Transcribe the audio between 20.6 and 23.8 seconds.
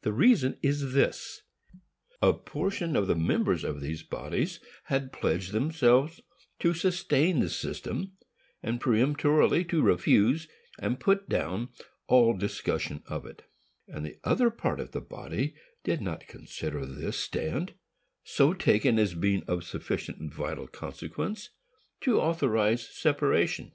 consequence to authorize separation.